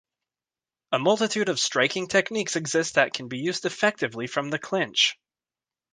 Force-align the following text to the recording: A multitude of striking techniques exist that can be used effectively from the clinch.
A 0.91 0.97
multitude 0.97 1.47
of 1.47 1.59
striking 1.59 2.07
techniques 2.07 2.55
exist 2.55 2.95
that 2.95 3.13
can 3.13 3.27
be 3.27 3.37
used 3.37 3.65
effectively 3.65 4.25
from 4.25 4.49
the 4.49 4.57
clinch. 4.57 5.15